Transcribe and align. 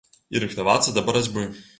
І 0.37 0.39
рыхтавацца 0.43 0.93
да 0.95 1.03
барацьбы. 1.11 1.43